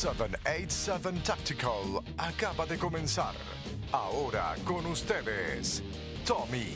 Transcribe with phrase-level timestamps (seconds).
[0.00, 3.34] 787 Tactical acaba de comenzar.
[3.92, 5.82] Ahora con ustedes,
[6.26, 6.72] Tommy.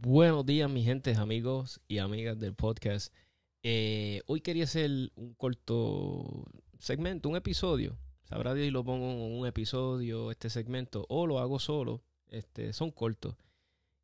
[0.00, 3.14] Buenos días, mi gente, amigos y amigas del podcast.
[3.62, 6.44] Eh, hoy quería hacer un corto
[6.80, 7.96] segmento, un episodio.
[8.24, 12.02] Sabrá Dios y lo pongo en un episodio, este segmento, o lo hago solo.
[12.26, 13.36] Este, son cortos.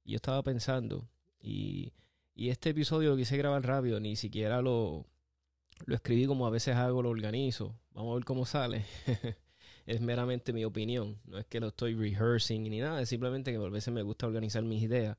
[0.05, 1.09] Y yo estaba pensando,
[1.41, 1.93] y,
[2.33, 5.05] y este episodio lo quise grabar rápido, ni siquiera lo,
[5.85, 7.79] lo escribí como a veces hago, lo organizo.
[7.93, 8.84] Vamos a ver cómo sale.
[9.86, 11.21] es meramente mi opinión.
[11.25, 14.26] No es que lo estoy rehearsing ni nada, es simplemente que a veces me gusta
[14.26, 15.17] organizar mis ideas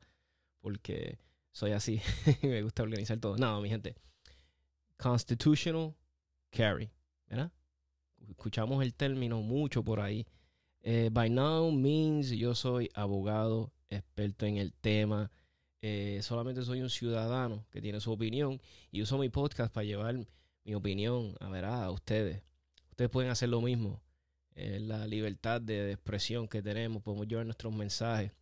[0.62, 1.20] porque
[1.52, 2.02] soy así.
[2.42, 3.38] me gusta organizar todo.
[3.38, 3.96] No, mi gente.
[4.98, 5.96] Constitutional
[6.50, 6.90] carry,
[7.28, 7.52] ¿verdad?
[8.30, 10.26] Escuchamos el término mucho por ahí.
[10.82, 15.32] Eh, by now means yo soy abogado, experto en el tema.
[15.82, 18.60] Eh, solamente soy un ciudadano que tiene su opinión
[18.92, 20.28] y uso mi podcast para llevar
[20.68, 22.44] mi opinión a ver a ustedes.
[22.92, 24.02] Ustedes pueden hacer lo mismo.
[24.56, 28.34] la libertad de, expresión que tenemos, podemos llevar nuestros mensajes.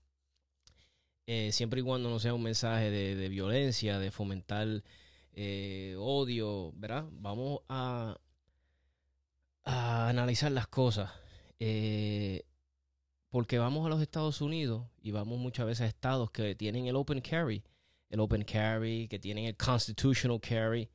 [1.28, 4.84] Eh, siempre y cuando no sea un mensaje de, violencia, de fomentar
[5.34, 7.06] eh, odio, ¿verdad?
[7.12, 8.18] Vamos a,
[9.64, 11.12] analizar las cosas.
[11.60, 12.44] Eh,
[13.30, 16.96] porque vamos a los Estados Unidos y vamos muchas veces a estados que tienen el
[16.96, 17.64] open carry,
[18.10, 20.90] el open carry, que tienen el constitutional carry.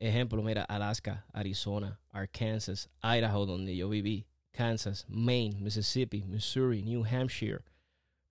[0.00, 7.62] Ejemplo, mira, Alaska, Arizona, Arkansas, Idaho, donde yo viví, Kansas, Maine, Mississippi, Missouri, New Hampshire,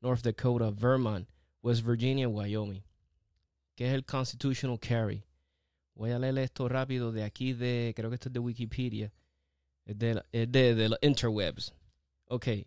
[0.01, 1.27] North Dakota, Vermont,
[1.61, 2.81] West Virginia, Wyoming.
[3.77, 5.23] ¿Qué es el constitutional carry?
[5.95, 9.11] Voy a leer esto rápido de aquí de, creo que esto es de Wikipedia.
[9.85, 11.71] Es de, de, de los interwebs.
[12.31, 12.65] Okay.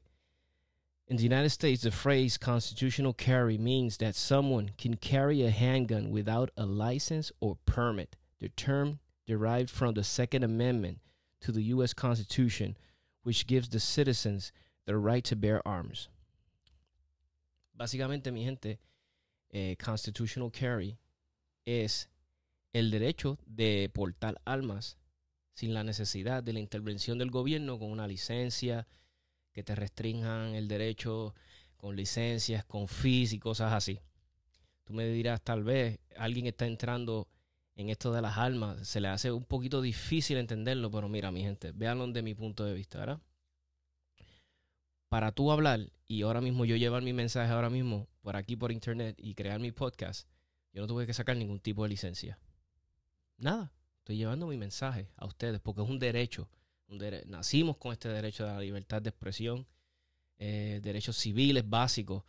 [1.09, 6.11] In the United States, the phrase constitutional carry means that someone can carry a handgun
[6.11, 8.17] without a license or permit.
[8.43, 10.99] The term derived from the Second Amendment
[11.43, 11.95] to the U.S.
[11.95, 12.77] Constitution,
[13.23, 14.51] which gives the citizens
[14.85, 16.09] the right to bear arms.
[17.79, 18.81] Básicamente, mi gente,
[19.53, 20.99] eh, constitutional carry
[21.65, 22.09] es
[22.75, 24.97] el derecho de portar armas
[25.55, 28.89] sin la necesidad de la intervención del gobierno con una licencia,
[29.53, 31.33] que te restrinjan el derecho
[31.77, 34.01] con licencias, con fees y cosas así.
[34.83, 37.29] Tú me dirás, tal vez alguien está entrando
[37.75, 41.43] en esto de las armas, se le hace un poquito difícil entenderlo, pero mira, mi
[41.43, 43.21] gente, véanlo de mi punto de vista, ¿verdad?
[45.09, 48.73] Para tú hablar y ahora mismo yo llevar mi mensaje ahora mismo por aquí por
[48.73, 50.29] internet y crear mi podcast,
[50.73, 52.39] yo no tuve que sacar ningún tipo de licencia.
[53.37, 56.49] Nada, estoy llevando mi mensaje a ustedes porque es un derecho.
[57.27, 59.67] nacimos con este derecho a la libertad de expresión,
[60.39, 62.25] eh, derechos civiles básicos,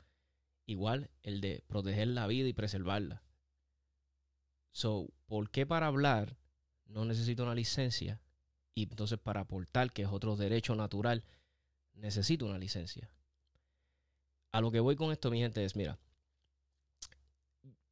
[0.66, 3.24] igual el de proteger la vida y preservarla.
[4.74, 6.36] So, ¿por qué para hablar
[6.86, 8.20] no necesito una licencia?
[8.76, 11.24] Y entonces para aportar, que es otro derecho natural,
[11.94, 13.10] necesito una licencia.
[14.52, 16.00] A lo que voy con esto, mi gente, es, mira,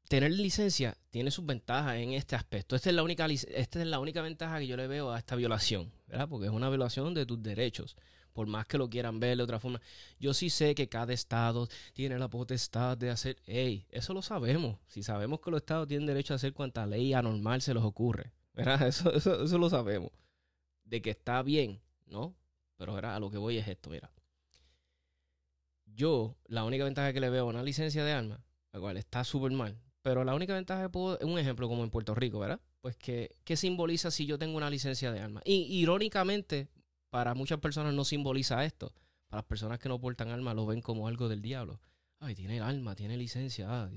[0.07, 2.75] tener licencia tiene sus ventajas en este aspecto.
[2.75, 5.35] Esta es la única, esta es la única ventaja que yo le veo a esta
[5.35, 6.27] violación, ¿verdad?
[6.27, 7.95] Porque es una violación de tus derechos
[8.33, 9.81] por más que lo quieran ver de otra forma.
[10.19, 14.79] Yo sí sé que cada estado tiene la potestad de hacer, hey, eso lo sabemos.
[14.87, 18.33] Si sabemos que los estados tienen derecho a hacer cuanta ley anormal se les ocurre,
[18.53, 18.81] ¿verdad?
[18.87, 20.11] Eso, eso, lo sabemos.
[20.83, 22.35] De que está bien, ¿no?
[22.77, 23.15] Pero ¿verdad?
[23.15, 24.11] a lo que voy es esto, mira.
[25.85, 28.39] Yo, la única ventaja que le veo a una licencia de armas,
[28.71, 31.89] la cual está súper mal, pero la única ventaja que puedo, un ejemplo como en
[31.89, 32.59] Puerto Rico, ¿verdad?
[32.81, 35.43] Pues que, ¿qué simboliza si yo tengo una licencia de armas?
[35.45, 36.69] Y irónicamente,
[37.11, 38.95] para muchas personas no simboliza esto.
[39.27, 41.79] Para las personas que no portan armas lo ven como algo del diablo.
[42.19, 43.89] Ay, tiene arma, tiene licencia,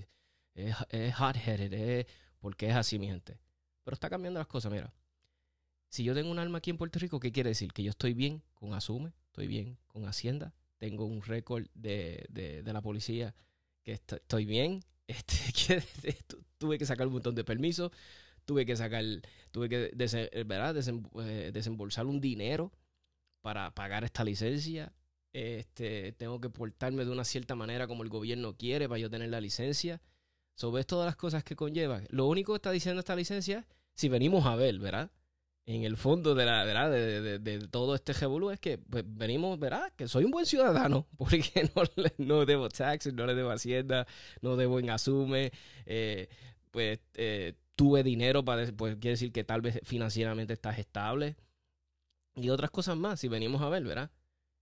[0.55, 2.07] es, es hot-headed,
[2.39, 3.39] porque es así, mi gente.
[3.85, 4.93] Pero está cambiando las cosas, mira.
[5.89, 7.73] Si yo tengo un arma aquí en Puerto Rico, ¿qué quiere decir?
[7.73, 12.73] Que yo estoy bien con Asume, estoy bien con Hacienda, tengo un récord de, de,
[12.73, 13.35] la policía
[13.83, 14.81] que estoy bien.
[15.07, 15.85] Este,
[16.57, 17.93] tuve que sacar un montón de permisos,
[18.47, 19.05] tuve que sacar,
[19.51, 19.91] tuve que
[20.47, 20.75] ¿verdad?
[20.77, 22.73] Eh, desembolsar un dinero
[23.45, 24.95] para pagar esta licencia.
[25.35, 29.29] Este, tengo que portarme de una cierta manera como el gobierno quiere para yo tener
[29.29, 30.01] la licencia.
[30.55, 32.01] Sobre todas las cosas que conlleva.
[32.09, 35.11] Lo único que está diciendo esta licencia, si venimos a ver, ¿verdad?
[35.67, 36.91] En el fondo de la, ¿verdad?
[36.91, 39.93] De, todo este revolú es que pues, venimos, ¿verdad?
[39.95, 41.83] Que soy un buen ciudadano, porque no,
[42.17, 44.07] no debo taxes, no le debo hacienda,
[44.41, 45.53] no debo en asume,
[45.85, 46.29] eh,
[46.71, 51.37] pues eh, tuve dinero para, pues quiere decir que tal vez financieramente estás estable
[52.37, 54.11] y otras cosas más, si venimos a ver, ¿verdad?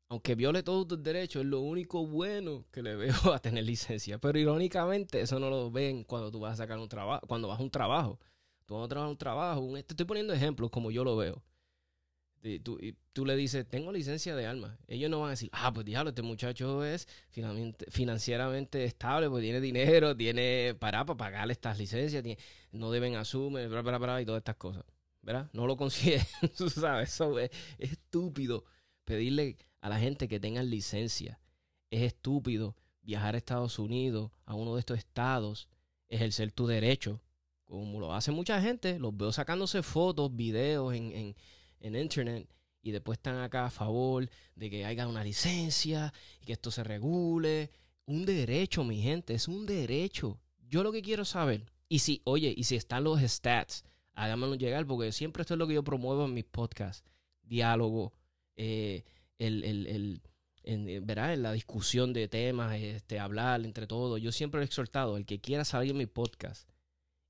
[0.09, 4.19] Aunque viole todos tus derechos, es lo único bueno que le veo a tener licencia.
[4.19, 7.59] Pero irónicamente, eso no lo ven cuando tú vas a sacar un trabajo, cuando vas
[7.59, 8.21] a un trabajo.
[8.67, 11.43] Tú vas a trabajar un trabajo, te estoy poniendo ejemplos como yo lo veo.
[12.63, 12.79] tú,
[13.13, 14.79] tú, le dices, tengo licencia de armas.
[14.87, 17.09] Ellos no van a decir, ah, pues diablo, este muchacho es
[17.89, 22.23] financieramente estable, pues tiene dinero, tiene para, para pagarle estas licencias,
[22.73, 24.85] no deben asumir, bla, bla, bla, y todas estas cosas.
[25.23, 25.49] ¿Verdad?
[25.53, 26.23] No lo consiguen,
[26.57, 28.65] tú sabes, eso es, estúpido
[29.05, 31.41] pedirle a la gente que tengan licencia.
[31.91, 35.69] Es estúpido viajar a Estados Unidos, a uno de estos estados,
[36.09, 37.21] ejercer tu derecho,
[37.65, 38.99] como lo hace mucha gente.
[38.99, 41.35] Los veo sacándose fotos, videos en
[41.83, 42.49] en internet
[42.81, 46.83] y después están acá a favor de que haya una licencia y que esto se
[46.83, 47.71] regule.
[48.07, 50.41] Un derecho, mi gente, es un derecho.
[50.69, 53.85] Yo lo que quiero saber, y si, oye, y si están los stats,
[54.15, 57.05] háganmelo llegar, porque siempre esto es lo que yo promuevo en mis podcasts.
[57.43, 58.13] Diálogo,
[58.57, 59.05] eh,
[59.39, 60.23] el, el, el
[60.65, 64.21] en, eh, en la discusión de temas, este, hablar entre todos.
[64.21, 66.69] Yo siempre he exhortado, el que quiera salir en mi podcast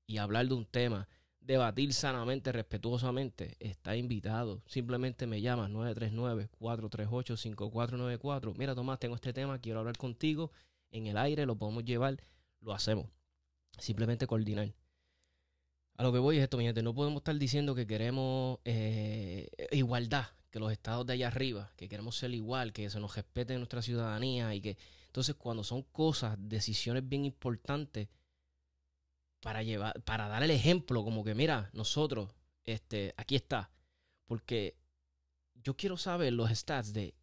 [0.07, 1.07] y hablar de un tema,
[1.39, 4.61] debatir sanamente, respetuosamente, está invitado.
[4.67, 8.55] Simplemente me llamas 939-438-5494.
[8.57, 10.51] Mira, Tomás, tengo este tema, quiero hablar contigo.
[10.91, 12.17] En el aire lo podemos llevar,
[12.61, 13.07] lo hacemos.
[13.79, 14.73] Simplemente coordinar.
[15.95, 16.81] A lo que voy es esto, mi gente.
[16.81, 21.87] No podemos estar diciendo que queremos eh, igualdad, que los estados de allá arriba, que
[21.87, 24.77] queremos ser igual, que se nos respete nuestra ciudadanía y que.
[25.05, 28.09] Entonces, cuando son cosas, decisiones bien importantes,
[29.43, 32.31] para llevar, para dar el ejemplo, como que mira, nosotros,
[32.63, 33.69] este, aquí está.
[34.25, 34.77] Porque
[35.55, 37.13] yo quiero saber los stats de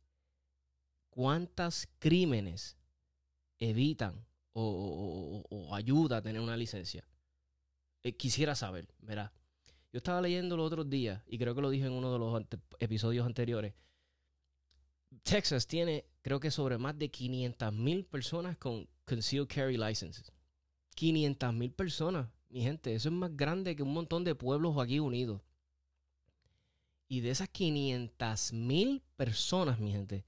[1.08, 2.76] cuántas crímenes
[3.58, 7.06] evitan o, o, ayuda a tener una licencia.
[8.02, 9.32] Eh, quisiera saber, verá.
[9.92, 12.42] Yo estaba leyendo los otros días, y creo que lo dije en uno de los
[12.78, 13.74] episodios anteriores.
[15.22, 20.32] Texas tiene, creo que sobre más de 500 mil personas con concealed carry licenses.
[20.94, 22.94] 500 mil personas, mi gente.
[22.94, 25.42] Eso es más grande que un montón de pueblos aquí unidos.
[27.08, 30.24] Y de esas 500 mil personas, mi gente,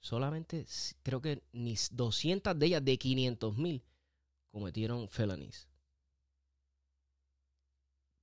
[0.00, 0.66] solamente
[1.04, 3.84] creo que ni 200 de ellas de 500 mil
[4.50, 5.68] cometieron felonies.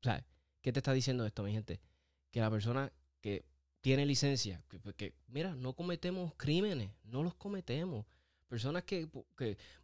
[0.06, 0.10] O
[0.62, 1.82] ¿qué te está diciendo esto, mi gente?
[2.32, 2.92] Que la persona
[3.22, 3.46] que
[3.82, 8.06] tiene licencia, que, que mira, no cometemos crímenes, no los cometemos.
[8.48, 9.08] Personas que,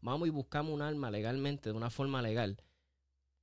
[0.01, 2.57] vamos y buscamos un arma legalmente, de una forma legal,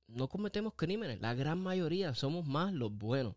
[0.07, 1.21] no cometemos crímenes.
[1.21, 3.35] La gran mayoría somos más los buenos.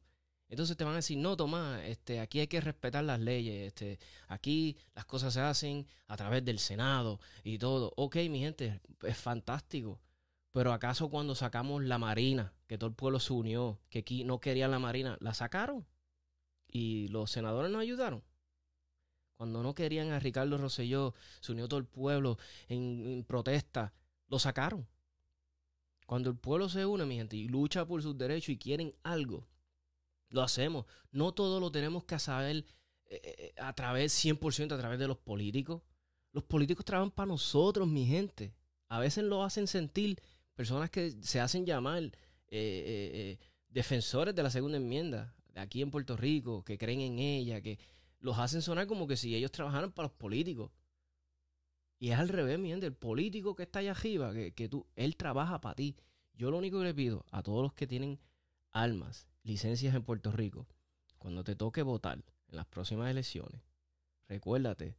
[0.48, 3.98] Entonces te van a decir, no, Tomás, este, aquí hay que respetar las leyes, este,
[4.28, 7.92] aquí las cosas se hacen a través del Senado y todo.
[7.96, 10.00] Ok, mi gente, es fantástico.
[10.52, 14.40] Pero acaso cuando sacamos la Marina, que todo el pueblo se unió, que aquí no
[14.40, 15.86] querían la Marina, la sacaron
[16.68, 18.22] y los senadores nos ayudaron.
[19.36, 23.92] Cuando no querían a Ricardo Rosselló, se unió todo el pueblo en, protesta,
[24.28, 24.88] lo sacaron.
[26.06, 29.46] Cuando el pueblo se une, mi gente, y lucha por sus derechos y quieren algo,
[30.30, 30.86] lo hacemos.
[31.10, 32.64] No todo lo tenemos que saber
[33.06, 35.82] eh, eh, a través, 100% a través de los políticos.
[36.32, 38.54] Los políticos trabajan para nosotros, mi gente.
[38.88, 40.20] A veces lo hacen sentir
[40.54, 42.12] personas que se hacen llamar
[42.48, 43.38] eh,
[43.68, 47.78] defensores de la segunda enmienda, aquí en Puerto Rico, que creen en ella, que
[48.20, 50.70] los hacen sonar como que si ellos trabajaran para los políticos.
[51.98, 52.86] Y es al revés, mi gente.
[52.86, 55.96] El político que está allá arriba, que, tú, él trabaja para ti.
[56.34, 58.18] Yo lo único que le pido a todos los que tienen
[58.72, 60.66] armas, licencias en Puerto Rico,
[61.18, 63.62] cuando te toque votar en las próximas elecciones,
[64.28, 64.98] recuérdate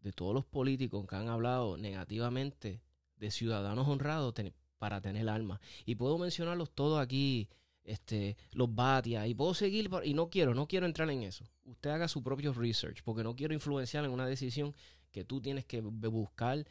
[0.00, 2.80] de todos los políticos que han hablado negativamente
[3.16, 4.32] de ciudadanos honrados
[4.78, 5.60] para tener armas.
[5.84, 7.48] Y puedo mencionarlos todos aquí
[7.88, 11.44] este, los Batia, y puedo seguir, y no quiero, no quiero entrar en eso.
[11.64, 14.74] Usted haga su propio research, porque no quiero influenciar en una decisión
[15.10, 16.66] que tú tienes que buscar.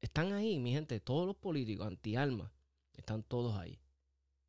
[0.00, 2.52] Están ahí, mi gente, todos los políticos anti-alma,
[2.94, 3.80] están todos ahí.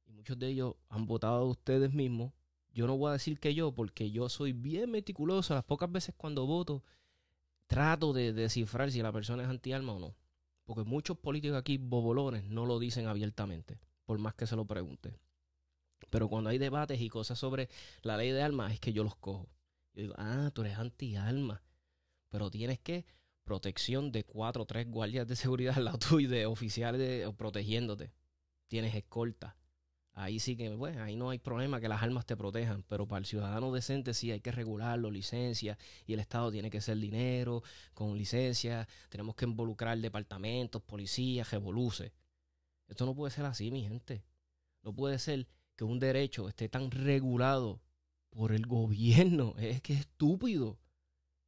[0.07, 2.33] Y muchos de ellos han votado a ustedes mismos.
[2.73, 5.53] Yo no voy a decir que yo, porque yo soy bien meticuloso.
[5.53, 6.83] Las pocas veces cuando voto,
[7.67, 10.15] trato de descifrar si la persona es anti-alma o no.
[10.63, 15.19] Porque muchos políticos aquí, bobolones, no lo dicen abiertamente, por más que se lo pregunte.
[16.09, 17.69] Pero cuando hay debates y cosas sobre
[18.01, 19.49] la ley de armas, es que yo los cojo.
[19.93, 21.61] Yo digo, ah, tú eres anti-armas.
[22.29, 23.05] Pero tienes que
[23.43, 28.13] protección de cuatro o tres guardias de seguridad al lado tuyo, de oficiales protegiéndote.
[28.67, 29.57] Tienes escolta.
[30.13, 33.19] Ahí sí que, bueno, ahí no hay problema que las armas te protejan, pero para
[33.19, 37.63] el ciudadano decente sí hay que regularlo, licencia, y el Estado tiene que ser dinero,
[37.93, 42.11] con licencia, tenemos que involucrar departamentos, policías, revoluce.
[42.87, 44.23] Esto no puede ser así, mi gente.
[44.83, 47.81] No puede ser que un derecho esté tan regulado
[48.29, 49.55] por el gobierno.
[49.59, 50.77] Es que es estúpido.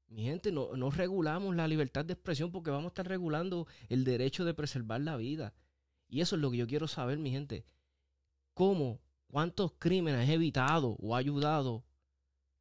[0.08, 4.03] Mi gente, no, no regulamos la libertad de expresión porque vamos a estar regulando el
[4.03, 5.53] derecho de preservar la vida.
[6.08, 7.65] Y eso es lo que yo quiero saber, mi gente.
[8.53, 11.83] ¿Cómo, cuántos crímenes ha evitado o ayudado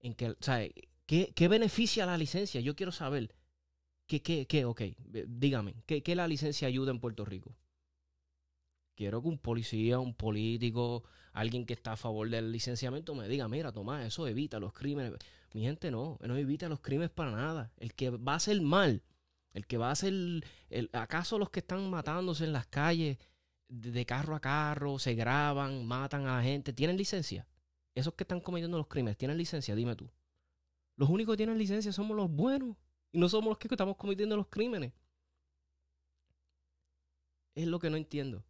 [0.01, 0.67] en que, o sea,
[1.07, 2.61] ¿qué, ¿qué, beneficia la licencia?
[2.61, 3.35] Yo quiero saber.
[4.07, 4.65] ¿Qué, qué, qué?
[4.65, 4.83] Ok,
[5.29, 7.55] dígame, ¿qué, ¿qué la licencia ayuda en Puerto Rico?
[8.95, 13.49] Quiero que un policía, un político, alguien que está a favor del licenciamiento me diga,
[13.49, 15.15] mira, Tomás, eso evita los crímenes.
[15.53, 17.73] Mi gente no, no evita los crímenes para nada.
[17.79, 19.03] El que va a hacer mal,
[19.53, 20.15] el que va a hacer,
[20.93, 23.19] ¿acaso los que están matándose en las calles
[23.73, 27.47] de, carro a carro, se graban, matan a la gente, tienen licencia?
[27.95, 29.75] Esos que están cometiendo los crímenes, ¿tienen licencia?
[29.75, 30.11] Dime tú.
[30.97, 32.77] Los únicos que tienen licencia somos los buenos
[33.11, 34.93] y no somos los que estamos cometiendo los crímenes.
[37.55, 38.45] Es lo que no entiendo.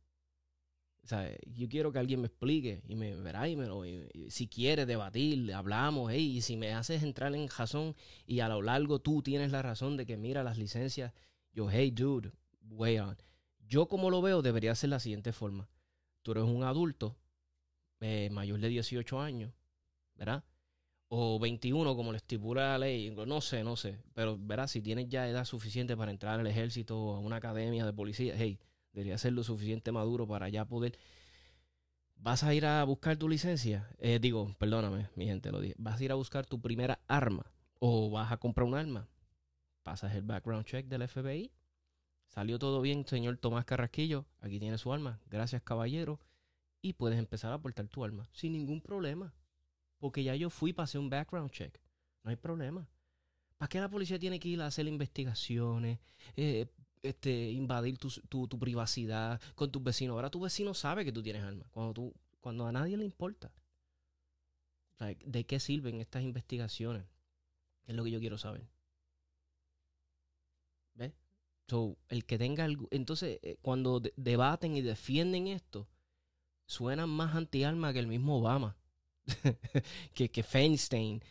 [1.05, 3.83] O sea, yo quiero que alguien me explique y me verá y me lo,
[4.29, 8.63] si quiere debatir, hablamos, hey, y si me haces entrar en razón y a lo
[8.63, 11.13] largo tú tienes la razón de que mira las licencias,
[11.53, 12.31] yo, hey, dude,
[12.71, 13.17] way on.
[13.63, 15.69] Yo como lo veo debería ser la siguiente forma.
[16.23, 17.17] Tú eres un adulto
[18.01, 19.53] eh, mayor de 18 años,
[20.15, 20.45] ¿verdad?
[21.09, 25.09] O 21 como le estipula la ley, no sé, no sé, pero verás, si tienes
[25.09, 28.59] ya edad suficiente para entrar al ejército o a una academia de policía, hey,
[28.93, 30.99] debería ser lo suficiente maduro para ya poder.
[32.17, 33.89] ¿Vas a ir a buscar tu licencia?
[33.99, 35.75] Eh, digo, perdóname, mi gente, lo dije.
[35.77, 37.53] ¿Vas a ir a buscar tu primera arma?
[37.81, 39.09] ¿O vas a comprar un arma?
[39.83, 41.51] Pasas el background check del FBI.
[42.33, 44.25] Salió todo bien, señor Tomás Carrasquillo.
[44.41, 45.21] Aquí tiene su arma.
[45.27, 46.19] Gracias, caballero.
[46.81, 49.35] Y puedes empezar a aportar tu arma sin ningún problema.
[49.99, 51.79] Porque ya yo fui, pasé un background check.
[52.25, 52.89] No hay problema.
[53.59, 55.99] ¿Para qué la policía tiene que ir a hacer investigaciones?
[56.35, 56.67] Eh,
[57.03, 58.09] este, invadir tu,
[58.49, 60.15] tu, privacidad con tus vecinos.
[60.15, 61.69] Ahora tu vecino sabe que tú tienes armas.
[61.71, 63.53] Cuando, tú, cuando a nadie le importa.
[65.27, 67.05] ¿De qué sirven estas investigaciones?
[67.85, 68.67] Es lo que yo quiero saber.
[70.95, 71.13] ¿Ves?
[72.09, 72.89] El que tenga algo.
[72.91, 75.89] Entonces, eh, cuando debaten y defienden esto,
[76.67, 78.77] suenan más anti-arma que el mismo Obama.
[80.15, 81.23] que, que Feinstein.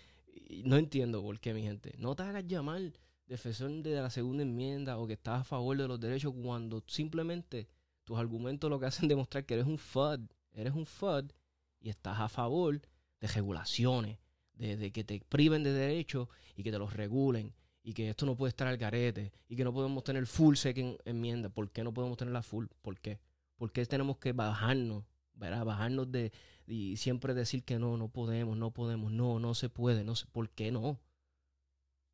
[0.64, 1.94] No entiendo por qué, mi gente.
[1.98, 2.94] No te hagas llamar
[3.32, 7.70] defensor de la segunda enmienda o que estás a favor de los derechos cuando simplemente
[8.04, 10.20] tus argumentos lo que hacen es demostrar que eres un FUD,
[10.52, 11.32] eres un FUD
[11.80, 12.82] y estás a favor
[13.20, 14.20] de regulaciones,
[14.54, 17.54] de, que te priven de derechos y que te los regulen
[17.84, 20.98] y que esto no puede estar al garete y que no podemos tener full second
[21.06, 21.50] enmienda.
[21.50, 22.66] ¿Por qué no podemos tener la full?
[22.82, 23.20] ¿Por qué?
[23.56, 25.66] ¿Por qué tenemos que bajarnos, ¿verdad?
[25.66, 26.32] Bajarnos de
[26.68, 30.26] y siempre decir que no, no podemos, no podemos, no, no se puede, no sé,
[30.32, 31.00] ¿por qué no?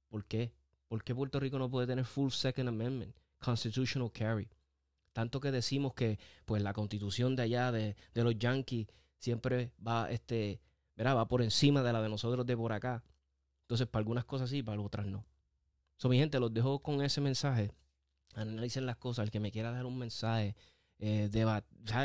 [0.09, 0.53] ¿Por qué?
[0.87, 3.15] ¿Por qué Puerto Rico no puede tener full Second Amendment?
[3.39, 4.49] Constitutional carry.
[5.13, 10.61] Tanto que decimos que pues la constitución de allá de, los Yankees siempre va, este,
[10.95, 11.17] ¿verdad?
[11.17, 13.03] va por encima de la de nosotros de por acá.
[13.61, 15.25] Entonces, para algunas cosas sí, para otras no.
[15.97, 17.71] So, mi gente, los dejo con ese mensaje.
[18.35, 19.25] Analicen las cosas.
[19.25, 20.55] El que me quiera dar un mensaje,
[20.99, 21.29] eh,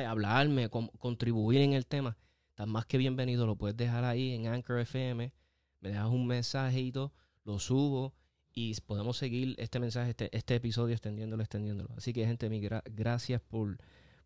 [0.07, 2.17] hablarme, contribuir en el tema,
[2.51, 3.47] está más que bienvenido.
[3.47, 5.33] Lo puedes dejar ahí en Anchor FM.
[5.81, 7.13] Me dejas un mensajito,
[7.45, 8.15] lo subo
[8.55, 11.91] y podemos seguir este mensaje, este, este episodio extendiéndolo, extendiéndolo.
[11.97, 13.79] Así que, gente, mi gracias por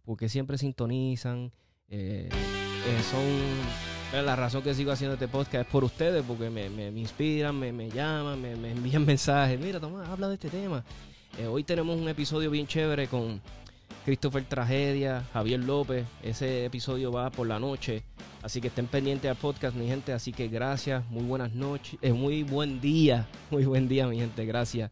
[0.06, 1.52] porque siempre sintonizan.
[1.88, 6.70] Eh, eh, son la razón que sigo haciendo este podcast es por ustedes, porque me,
[6.70, 9.58] me, inspiran, me, me llaman, me, envían mensajes.
[9.58, 10.84] Mira, Tomás, habla de este tema.
[11.38, 13.40] Eh, hoy tenemos un episodio bien chévere con
[14.04, 16.06] Christopher Tragedia, Javier López.
[16.22, 18.04] Ese episodio va por la noche.
[18.42, 20.12] Así que estén pendientes al podcast, mi gente.
[20.12, 24.46] Así que gracias, muy buenas noches, eh, muy buen día, muy buen día, mi gente.
[24.46, 24.90] Gracias.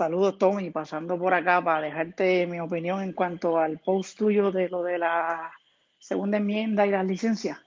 [0.00, 4.70] Saludos, Tommy, pasando por acá para dejarte mi opinión en cuanto al post tuyo de
[4.70, 5.52] lo de la
[5.98, 7.58] segunda enmienda y las licencias.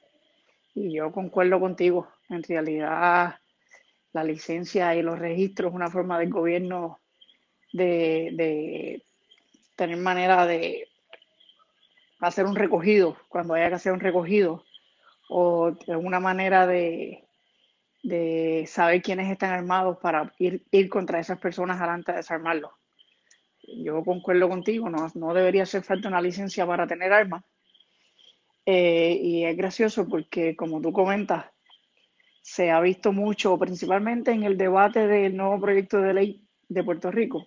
[0.74, 2.08] Y yo concuerdo contigo.
[2.30, 3.36] En realidad,
[4.14, 7.02] la licencia y los registros es una forma del gobierno
[7.72, 9.04] de,
[9.76, 10.88] tener manera de
[12.20, 14.66] hacer un recogido cuando haya que hacer un recogido
[15.30, 17.28] o una manera de,
[18.04, 22.72] de saber quiénes están armados para ir, ir contra esas personas adelante a desarmarlos.
[23.64, 27.44] Yo concuerdo contigo, no, no debería hacer falta una licencia para tener armas.
[28.66, 31.46] Eh, y es gracioso porque, como tú comentas,
[32.42, 37.10] se ha visto mucho, principalmente en el debate del nuevo proyecto de ley de Puerto
[37.10, 37.46] Rico,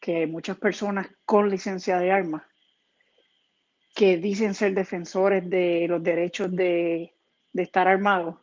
[0.00, 2.42] que muchas personas con licencia de armas
[3.94, 7.14] que dicen ser defensores de los derechos de,
[7.54, 8.36] estar armados,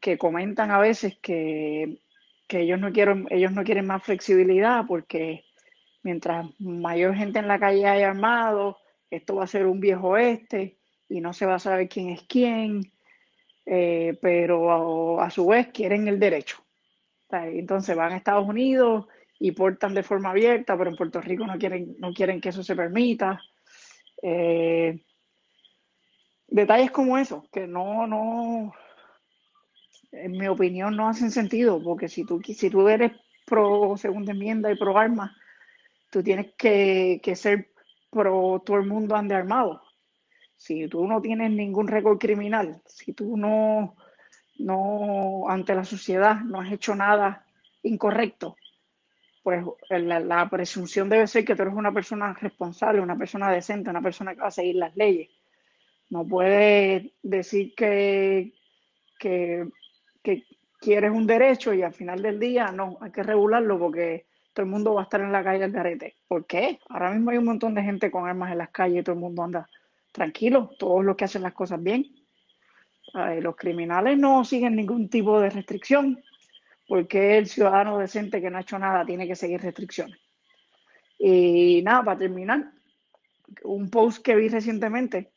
[0.00, 2.00] que comentan a veces que,
[2.48, 5.44] ellos, no quieren, ellos no quieren más flexibilidad porque
[6.02, 8.78] mientras mayor gente en la calle haya armado,
[9.10, 10.78] esto va a ser un viejo este
[11.08, 12.92] y no se va a saber quién es quién
[13.72, 16.56] eh, pero a, su vez quieren el derecho.
[17.30, 19.06] Entonces van a Estados Unidos
[19.38, 22.64] y portan de forma abierta, pero en Puerto Rico no quieren, no quieren que eso
[22.64, 23.40] se permita.
[24.22, 25.04] Eh,
[26.48, 28.72] detalles como eso, que no, no,
[30.12, 33.12] en mi opinión no hacen sentido, porque si tú, si tú eres
[33.46, 35.30] pro segunda enmienda y pro armas,
[36.10, 37.70] tú tienes que, que ser
[38.10, 39.82] pro todo el mundo ande armado.
[40.56, 43.96] Si tú no tienes ningún récord criminal, si tú no,
[44.58, 47.46] no, ante la sociedad, no has hecho nada
[47.82, 48.56] incorrecto,
[49.42, 53.88] pues la, la, presunción debe ser que tú eres una persona responsable, una persona decente,
[53.88, 55.30] una persona que va a seguir las leyes.
[56.10, 58.52] No puedes decir que,
[59.18, 59.66] que,
[60.22, 60.44] que
[60.80, 64.70] quieres un derecho y al final del día no, hay que regularlo porque todo el
[64.70, 66.16] mundo va a estar en la calle al garete.
[66.26, 66.80] ¿Por qué?
[66.88, 69.20] Ahora mismo hay un montón de gente con armas en las calles y todo el
[69.20, 69.68] mundo anda
[70.12, 72.06] tranquilo, todos los que hacen las cosas bien.
[73.14, 76.22] los criminales no siguen ningún tipo de restricción,
[76.88, 80.18] porque el ciudadano decente que no ha hecho nada tiene que seguir restricciones.
[81.18, 82.72] Y nada, para terminar,
[83.64, 85.32] un post que vi recientemente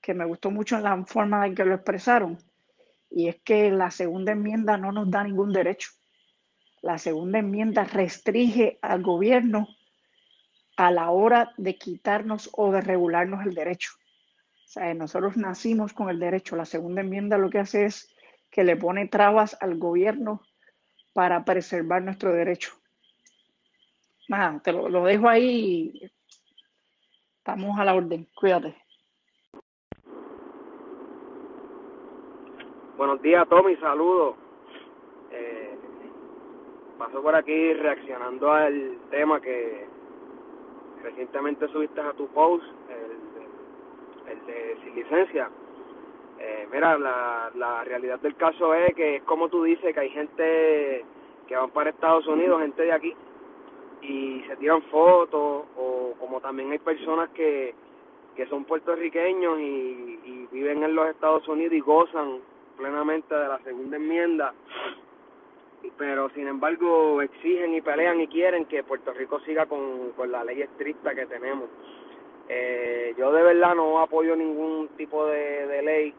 [0.00, 2.36] que me gustó mucho en la forma en que lo expresaron,
[3.14, 5.90] y es que la segunda enmienda no nos da ningún derecho.
[6.80, 9.68] La segunda enmienda restringe al gobierno
[10.76, 13.92] a la hora de quitarnos o de regularnos el derecho.
[14.64, 16.56] O sea, nosotros nacimos con el derecho.
[16.56, 18.14] La segunda enmienda lo que hace es
[18.50, 20.42] que le pone trabas al gobierno
[21.12, 22.72] para preservar nuestro derecho.
[24.28, 26.10] Nada, te lo, lo dejo ahí.
[27.38, 28.26] Estamos a la orden.
[28.34, 28.81] Cuídate.
[33.02, 33.74] Buenos días, Tommy.
[33.78, 34.36] Saludos.
[35.32, 35.74] Eh,
[36.96, 39.88] paso por aquí reaccionando al tema que
[41.02, 45.50] recientemente subiste a tu post, el, el de sin licencia.
[46.38, 50.10] Eh, mira, la, la realidad del caso es que es como tú dices, que hay
[50.10, 51.04] gente
[51.48, 53.16] que van para Estados Unidos, gente de aquí,
[54.02, 57.74] y se tiran fotos, o como también hay personas que,
[58.36, 62.51] que son puertorriqueños y, y viven en los Estados Unidos y gozan
[62.82, 64.52] plenamente de la segunda enmienda
[65.96, 70.44] pero sin embargo exigen y pelean y quieren que Puerto Rico siga con, con la
[70.44, 71.68] ley estricta que tenemos.
[72.48, 76.14] Eh, yo de verdad no apoyo ningún tipo de, ley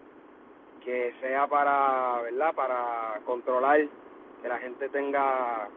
[0.83, 2.53] que sea para, ¿verdad?
[2.53, 3.85] Para controlar
[4.41, 5.69] que la gente tenga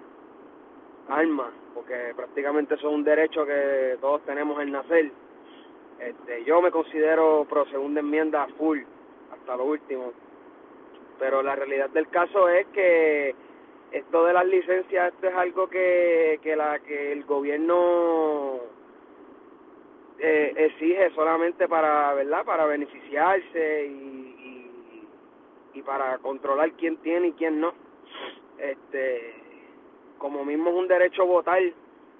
[1.08, 5.12] armas, porque prácticamente eso es un derecho que todos tenemos en nacer.
[6.00, 8.80] Este, yo me considero pro segunda enmienda full
[9.32, 10.12] hasta lo último,
[11.18, 13.34] pero la realidad del caso es que
[13.92, 18.60] esto de las licencias esto es algo que, que la que el gobierno
[20.18, 25.06] eh, exige solamente para verdad para beneficiarse y,
[25.74, 27.72] y, para controlar quién tiene y quién no.
[28.58, 29.34] Este
[30.18, 31.62] como mismo es un derecho votar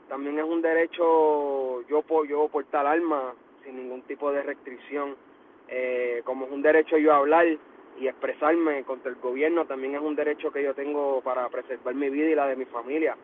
[0.08, 5.16] también es un derecho yo yo portar armas sin ningún tipo de restricción.
[5.68, 7.46] Eh, como es un derecho yo hablar
[7.98, 12.10] y expresarme contra el gobierno también es un derecho que yo tengo para preservar mi
[12.10, 13.16] vida y la de mi familia.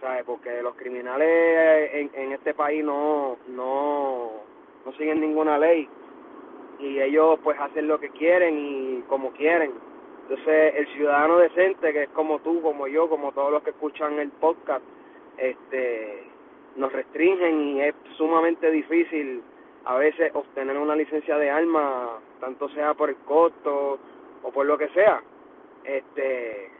[0.00, 0.24] ¿Sabes?
[0.24, 4.30] Porque los criminales en, en este país no, no,
[4.84, 5.88] no siguen ninguna ley
[6.78, 9.72] y ellos pues hacen lo que quieren y como quieren.
[10.22, 14.18] Entonces el ciudadano decente, que es como tú, como yo, como todos los que escuchan
[14.18, 14.84] el podcast,
[15.36, 16.24] este,
[16.76, 19.42] nos restringen y es sumamente difícil
[19.84, 23.98] a veces obtener una licencia de arma, tanto sea por el costo
[24.42, 25.22] o por lo que sea.
[25.84, 26.70] Este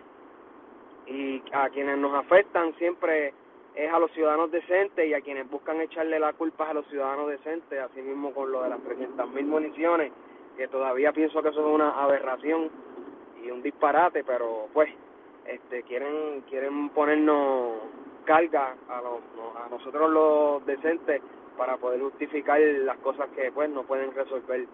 [1.06, 3.32] y a quienes nos afectan siempre
[3.74, 7.28] es a los ciudadanos decentes y a quienes buscan echarle la culpa a los ciudadanos
[7.28, 10.12] decentes, así mismo con lo de las 300.000 municiones,
[10.56, 12.70] que todavía pienso que eso es una aberración
[13.42, 14.90] y un disparate, pero pues
[15.46, 17.76] este quieren quieren ponernos
[18.24, 19.20] carga a, los,
[19.64, 21.22] a nosotros los decentes
[21.56, 24.66] para poder justificar las cosas que pues no pueden resolver.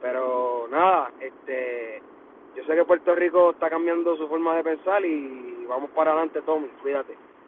[0.00, 2.02] Pero nada, este
[2.54, 6.42] yo sé que Puerto Rico está cambiando su forma de pensar y vamos para adelante,
[6.42, 7.16] Tommy, cuídate.